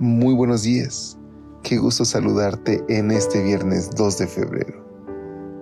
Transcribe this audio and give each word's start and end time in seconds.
Muy 0.00 0.32
buenos 0.32 0.62
días. 0.62 1.18
Qué 1.62 1.76
gusto 1.76 2.06
saludarte 2.06 2.82
en 2.88 3.10
este 3.10 3.42
viernes 3.42 3.90
2 3.90 4.16
de 4.16 4.26
febrero. 4.26 4.82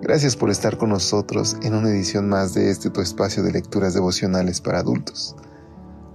Gracias 0.01 0.37
por 0.37 0.49
estar 0.49 0.77
con 0.77 0.91
nosotros 0.91 1.57
en 1.61 1.73
una 1.73 1.89
edición 1.89 2.29
más 2.29 2.53
de 2.53 2.69
este 2.69 2.89
tu 2.89 3.01
espacio 3.01 3.43
de 3.43 3.51
lecturas 3.51 3.95
devocionales 3.95 4.61
para 4.61 4.79
adultos. 4.79 5.35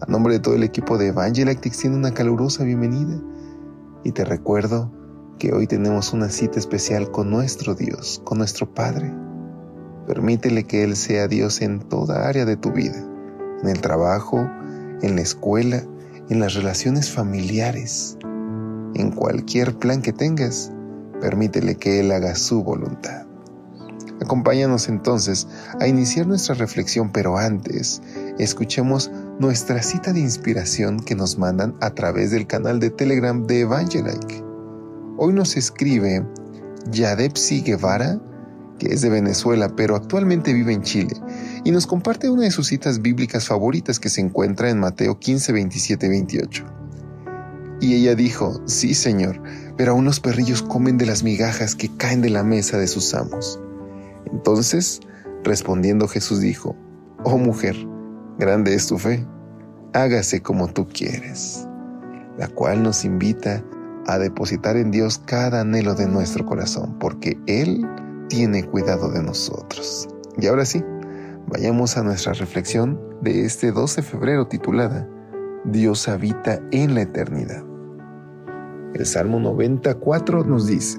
A 0.00 0.10
nombre 0.10 0.32
de 0.32 0.40
todo 0.40 0.54
el 0.54 0.62
equipo 0.62 0.96
de 0.96 1.08
Evangelic 1.08 1.60
te 1.60 1.68
extiendo 1.68 1.98
una 1.98 2.14
calurosa 2.14 2.64
bienvenida 2.64 3.20
y 4.04 4.12
te 4.12 4.24
recuerdo 4.24 4.90
que 5.38 5.52
hoy 5.52 5.66
tenemos 5.66 6.14
una 6.14 6.30
cita 6.30 6.58
especial 6.58 7.10
con 7.10 7.28
nuestro 7.28 7.74
Dios, 7.74 8.22
con 8.24 8.38
nuestro 8.38 8.72
Padre. 8.72 9.12
Permítele 10.06 10.64
que 10.64 10.82
Él 10.82 10.96
sea 10.96 11.28
Dios 11.28 11.60
en 11.60 11.80
toda 11.80 12.26
área 12.26 12.46
de 12.46 12.56
tu 12.56 12.72
vida, 12.72 13.06
en 13.62 13.68
el 13.68 13.82
trabajo, 13.82 14.48
en 15.02 15.16
la 15.16 15.20
escuela, 15.20 15.84
en 16.30 16.40
las 16.40 16.54
relaciones 16.54 17.10
familiares, 17.10 18.16
en 18.94 19.10
cualquier 19.10 19.74
plan 19.78 20.02
que 20.02 20.12
tengas, 20.12 20.72
permítele 21.20 21.76
que 21.76 22.00
Él 22.00 22.12
haga 22.12 22.34
su 22.34 22.62
voluntad. 22.62 23.26
Acompáñanos 24.22 24.88
entonces 24.88 25.46
a 25.80 25.86
iniciar 25.86 26.26
nuestra 26.26 26.54
reflexión, 26.54 27.10
pero 27.12 27.36
antes, 27.36 28.00
escuchemos 28.38 29.10
nuestra 29.38 29.82
cita 29.82 30.12
de 30.12 30.20
inspiración 30.20 31.00
que 31.00 31.14
nos 31.14 31.36
mandan 31.36 31.74
a 31.80 31.90
través 31.90 32.30
del 32.30 32.46
canal 32.46 32.80
de 32.80 32.90
Telegram 32.90 33.46
de 33.46 33.60
Evangelike. 33.60 34.42
Hoy 35.18 35.32
nos 35.32 35.56
escribe 35.56 36.24
Yadepsi 36.90 37.62
Guevara, 37.62 38.18
que 38.78 38.94
es 38.94 39.02
de 39.02 39.10
Venezuela, 39.10 39.68
pero 39.76 39.96
actualmente 39.96 40.52
vive 40.52 40.72
en 40.72 40.82
Chile, 40.82 41.14
y 41.64 41.70
nos 41.70 41.86
comparte 41.86 42.28
una 42.28 42.42
de 42.42 42.50
sus 42.50 42.68
citas 42.68 43.00
bíblicas 43.00 43.46
favoritas 43.46 43.98
que 43.98 44.10
se 44.10 44.20
encuentra 44.20 44.68
en 44.68 44.78
Mateo 44.78 45.18
15, 45.18 45.52
27, 45.52 46.08
28. 46.08 46.64
Y 47.80 47.94
ella 47.94 48.14
dijo, 48.14 48.60
sí, 48.66 48.94
Señor, 48.94 49.42
pero 49.76 49.92
aún 49.92 50.04
los 50.04 50.20
perrillos 50.20 50.62
comen 50.62 50.98
de 50.98 51.06
las 51.06 51.22
migajas 51.22 51.74
que 51.74 51.88
caen 51.96 52.20
de 52.22 52.30
la 52.30 52.44
mesa 52.44 52.78
de 52.78 52.86
sus 52.86 53.14
amos. 53.14 53.58
Entonces, 54.30 55.00
respondiendo 55.42 56.06
Jesús 56.06 56.40
dijo, 56.40 56.76
Oh 57.24 57.38
mujer, 57.38 57.76
grande 58.38 58.74
es 58.74 58.86
tu 58.86 58.98
fe, 58.98 59.26
hágase 59.94 60.42
como 60.42 60.68
tú 60.68 60.86
quieres, 60.86 61.66
la 62.38 62.48
cual 62.48 62.82
nos 62.82 63.04
invita 63.04 63.64
a 64.06 64.18
depositar 64.18 64.76
en 64.76 64.90
Dios 64.90 65.18
cada 65.24 65.62
anhelo 65.62 65.94
de 65.94 66.06
nuestro 66.06 66.44
corazón, 66.44 66.98
porque 66.98 67.38
Él 67.46 67.86
tiene 68.28 68.64
cuidado 68.64 69.10
de 69.10 69.22
nosotros. 69.22 70.08
Y 70.36 70.46
ahora 70.46 70.66
sí, 70.66 70.84
vayamos 71.46 71.96
a 71.96 72.02
nuestra 72.02 72.32
reflexión 72.32 73.00
de 73.22 73.44
este 73.44 73.72
12 73.72 74.00
de 74.00 74.06
febrero 74.06 74.46
titulada 74.46 75.08
Dios 75.64 76.08
habita 76.08 76.60
en 76.72 76.94
la 76.94 77.02
eternidad. 77.02 77.64
El 78.94 79.06
Salmo 79.06 79.40
94 79.40 80.44
nos 80.44 80.66
dice, 80.66 80.98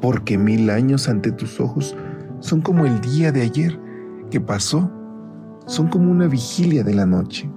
porque 0.00 0.36
mil 0.36 0.68
años 0.68 1.08
ante 1.08 1.32
tus 1.32 1.60
ojos 1.60 1.96
son 2.40 2.60
como 2.60 2.84
el 2.84 3.00
día 3.00 3.32
de 3.32 3.40
ayer 3.40 3.80
que 4.30 4.40
pasó, 4.40 4.90
son 5.66 5.88
como 5.88 6.10
una 6.10 6.28
vigilia 6.28 6.84
de 6.84 6.94
la 6.94 7.06
noche. 7.06 7.50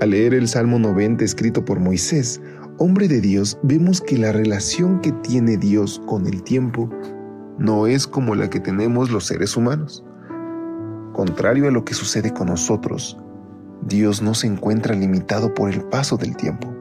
Al 0.00 0.10
leer 0.10 0.32
el 0.32 0.48
Salmo 0.48 0.78
90 0.78 1.22
escrito 1.22 1.64
por 1.64 1.78
Moisés, 1.78 2.40
hombre 2.78 3.08
de 3.08 3.20
Dios, 3.20 3.58
vemos 3.62 4.00
que 4.00 4.16
la 4.16 4.32
relación 4.32 5.00
que 5.00 5.12
tiene 5.12 5.58
Dios 5.58 6.00
con 6.06 6.26
el 6.26 6.42
tiempo 6.42 6.88
no 7.58 7.86
es 7.86 8.06
como 8.06 8.34
la 8.34 8.48
que 8.48 8.58
tenemos 8.58 9.10
los 9.10 9.26
seres 9.26 9.56
humanos. 9.56 10.02
Contrario 11.12 11.68
a 11.68 11.70
lo 11.70 11.84
que 11.84 11.94
sucede 11.94 12.32
con 12.32 12.48
nosotros, 12.48 13.18
Dios 13.82 14.22
no 14.22 14.34
se 14.34 14.46
encuentra 14.46 14.94
limitado 14.94 15.52
por 15.52 15.70
el 15.70 15.82
paso 15.82 16.16
del 16.16 16.36
tiempo. 16.36 16.72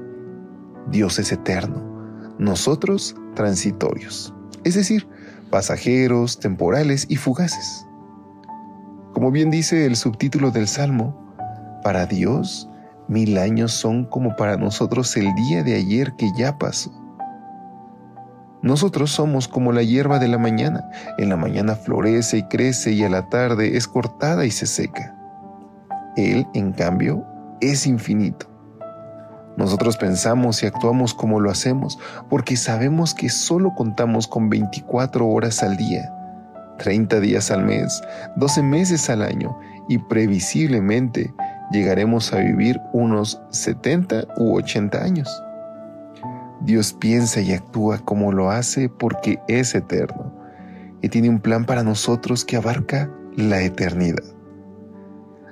Dios 0.90 1.20
es 1.20 1.32
eterno, 1.32 1.82
nosotros 2.38 3.16
transitorios, 3.36 4.34
es 4.64 4.76
decir, 4.76 5.08
pasajeros, 5.50 6.40
temporales 6.40 7.06
y 7.10 7.16
fugaces. 7.18 7.86
Como 9.14 9.32
bien 9.32 9.52
dice 9.52 9.86
el 9.86 9.96
subtítulo 9.96 10.52
del 10.52 10.68
Salmo, 10.68 11.18
para 11.84 12.06
Dios 12.06 12.70
mil 13.08 13.38
años 13.38 13.74
son 13.74 14.06
como 14.06 14.36
para 14.36 14.56
nosotros 14.56 15.16
el 15.18 15.34
día 15.36 15.64
de 15.64 15.76
ayer 15.76 16.14
que 16.16 16.32
ya 16.38 16.58
pasó. 16.58 17.01
Nosotros 18.62 19.12
somos 19.12 19.48
como 19.48 19.72
la 19.72 19.82
hierba 19.82 20.20
de 20.20 20.28
la 20.28 20.38
mañana. 20.38 20.90
En 21.18 21.30
la 21.30 21.38
mañana 21.38 21.76
florece 21.76 22.38
y 22.38 22.44
crece 22.44 22.92
y 22.92 23.04
a 23.04 23.10
la 23.10 23.30
tarde 23.30 23.76
es 23.76 23.88
cortada 23.88 24.46
y 24.46 24.52
se 24.52 24.68
seca. 24.68 25.16
Él, 26.16 26.46
en 26.54 26.72
cambio, 26.74 27.26
es 27.60 27.88
infinito. 27.88 28.48
Nosotros 29.58 29.98
pensamos 29.98 30.64
y 30.64 30.68
actuamos 30.68 31.14
como 31.14 31.40
lo 31.40 31.52
hacemos 31.52 32.00
porque 32.30 32.56
sabemos 32.56 33.14
que 33.14 33.30
solo 33.30 33.74
contamos 33.76 34.28
con 34.28 34.50
24 34.50 35.28
horas 35.28 35.62
al 35.62 35.76
día, 35.78 36.14
30 36.78 37.20
días 37.20 37.52
al 37.52 37.64
mes, 37.64 38.02
12 38.38 38.64
meses 38.64 39.10
al 39.10 39.22
año 39.22 39.58
y 39.90 39.98
previsiblemente 39.98 41.34
llegaremos 41.72 42.34
a 42.34 42.38
vivir 42.38 42.80
unos 42.94 43.42
70 43.50 44.26
u 44.38 44.56
80 44.56 45.04
años. 45.04 45.44
Dios 46.64 46.94
piensa 46.94 47.42
y 47.42 47.54
actúa 47.54 48.00
como 48.00 48.32
lo 48.32 48.52
hace 48.52 48.90
porque 48.90 49.40
es 49.48 49.74
eterno 49.76 50.42
y 51.02 51.10
tiene 51.10 51.30
un 51.30 51.40
plan 51.40 51.66
para 51.66 51.84
nosotros 51.84 52.46
que 52.46 52.58
abarca 52.58 53.12
la 53.36 53.62
eternidad. 53.62 54.24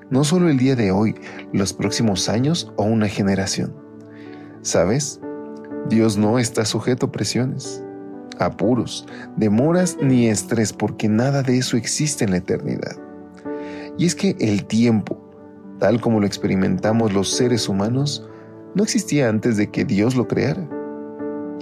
No 0.09 0.23
solo 0.23 0.49
el 0.49 0.57
día 0.57 0.75
de 0.75 0.91
hoy, 0.91 1.15
los 1.53 1.73
próximos 1.73 2.29
años 2.29 2.71
o 2.77 2.83
una 2.83 3.07
generación. 3.07 3.75
¿Sabes? 4.61 5.19
Dios 5.87 6.17
no 6.17 6.39
está 6.39 6.65
sujeto 6.65 7.07
a 7.07 7.11
presiones, 7.11 7.83
apuros, 8.39 9.07
demoras 9.37 9.97
ni 10.01 10.27
estrés 10.27 10.73
porque 10.73 11.07
nada 11.07 11.41
de 11.41 11.57
eso 11.57 11.77
existe 11.77 12.25
en 12.25 12.31
la 12.31 12.37
eternidad. 12.37 12.97
Y 13.97 14.05
es 14.05 14.15
que 14.15 14.35
el 14.39 14.65
tiempo, 14.65 15.19
tal 15.79 16.01
como 16.01 16.19
lo 16.19 16.27
experimentamos 16.27 17.13
los 17.13 17.29
seres 17.29 17.67
humanos, 17.69 18.27
no 18.75 18.83
existía 18.83 19.29
antes 19.29 19.57
de 19.57 19.69
que 19.69 19.85
Dios 19.85 20.15
lo 20.15 20.27
creara. 20.27 20.78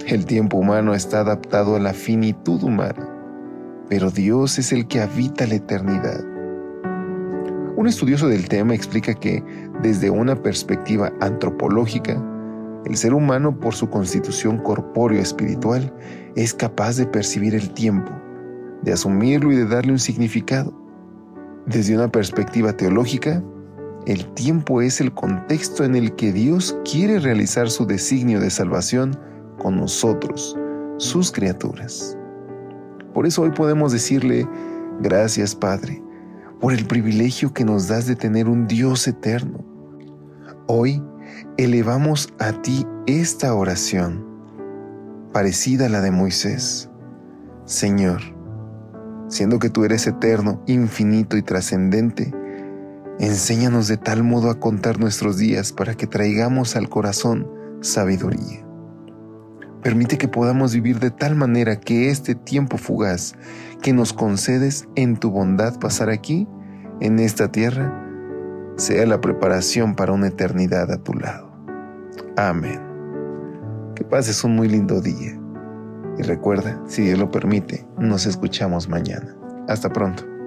El 0.08 0.24
tiempo 0.24 0.56
humano 0.56 0.94
está 0.94 1.20
adaptado 1.20 1.76
a 1.76 1.78
la 1.78 1.92
finitud 1.92 2.62
humana, 2.62 3.06
pero 3.90 4.10
Dios 4.10 4.58
es 4.58 4.72
el 4.72 4.88
que 4.88 5.02
habita 5.02 5.46
la 5.46 5.56
eternidad. 5.56 6.24
Un 7.76 7.86
estudioso 7.86 8.26
del 8.26 8.48
tema 8.48 8.74
explica 8.74 9.12
que, 9.12 9.44
desde 9.82 10.08
una 10.08 10.34
perspectiva 10.34 11.12
antropológica, 11.20 12.18
el 12.86 12.96
ser 12.96 13.12
humano, 13.12 13.60
por 13.60 13.74
su 13.74 13.90
constitución 13.90 14.56
corpóreo 14.56 15.20
espiritual, 15.20 15.92
es 16.36 16.54
capaz 16.54 16.96
de 16.96 17.04
percibir 17.04 17.54
el 17.54 17.74
tiempo, 17.74 18.10
de 18.80 18.94
asumirlo 18.94 19.52
y 19.52 19.56
de 19.56 19.66
darle 19.66 19.92
un 19.92 19.98
significado. 19.98 20.72
Desde 21.66 21.94
una 21.94 22.10
perspectiva 22.10 22.72
teológica, 22.72 23.42
el 24.06 24.24
tiempo 24.32 24.80
es 24.80 25.02
el 25.02 25.12
contexto 25.12 25.84
en 25.84 25.96
el 25.96 26.16
que 26.16 26.32
Dios 26.32 26.78
quiere 26.90 27.18
realizar 27.18 27.68
su 27.68 27.84
designio 27.84 28.40
de 28.40 28.48
salvación 28.48 29.28
con 29.58 29.76
nosotros, 29.76 30.56
sus 30.96 31.30
criaturas. 31.30 32.16
Por 33.12 33.26
eso 33.26 33.42
hoy 33.42 33.50
podemos 33.50 33.92
decirle, 33.92 34.48
gracias 35.00 35.54
Padre, 35.54 36.02
por 36.60 36.72
el 36.72 36.86
privilegio 36.86 37.52
que 37.52 37.64
nos 37.64 37.88
das 37.88 38.06
de 38.06 38.16
tener 38.16 38.48
un 38.48 38.66
Dios 38.66 39.06
eterno. 39.08 39.64
Hoy 40.66 41.02
elevamos 41.56 42.32
a 42.38 42.52
ti 42.52 42.86
esta 43.06 43.54
oración, 43.54 44.24
parecida 45.32 45.86
a 45.86 45.88
la 45.88 46.00
de 46.00 46.10
Moisés. 46.10 46.90
Señor, 47.64 48.20
siendo 49.28 49.58
que 49.58 49.70
tú 49.70 49.84
eres 49.84 50.06
eterno, 50.06 50.62
infinito 50.66 51.36
y 51.36 51.42
trascendente, 51.42 52.32
enséñanos 53.18 53.88
de 53.88 53.96
tal 53.96 54.22
modo 54.22 54.50
a 54.50 54.60
contar 54.60 54.98
nuestros 54.98 55.38
días 55.38 55.72
para 55.72 55.94
que 55.94 56.06
traigamos 56.06 56.76
al 56.76 56.88
corazón 56.88 57.46
sabiduría. 57.80 58.67
Permite 59.82 60.18
que 60.18 60.28
podamos 60.28 60.74
vivir 60.74 60.98
de 60.98 61.10
tal 61.10 61.36
manera 61.36 61.78
que 61.78 62.10
este 62.10 62.34
tiempo 62.34 62.78
fugaz 62.78 63.34
que 63.82 63.92
nos 63.92 64.12
concedes 64.12 64.88
en 64.96 65.16
tu 65.16 65.30
bondad 65.30 65.78
pasar 65.78 66.10
aquí, 66.10 66.48
en 67.00 67.20
esta 67.20 67.52
tierra, 67.52 68.04
sea 68.76 69.06
la 69.06 69.20
preparación 69.20 69.94
para 69.94 70.12
una 70.12 70.28
eternidad 70.28 70.90
a 70.90 70.98
tu 70.98 71.14
lado. 71.14 71.50
Amén. 72.36 72.80
pases 74.10 74.42
un 74.42 74.56
muy 74.56 74.68
lindo 74.68 75.00
día. 75.00 75.38
Y 76.18 76.22
recuerda, 76.22 76.80
si 76.86 77.02
Dios 77.02 77.18
lo 77.18 77.30
permite, 77.30 77.86
nos 77.98 78.26
escuchamos 78.26 78.88
mañana. 78.88 79.36
Hasta 79.68 79.92
pronto. 79.92 80.37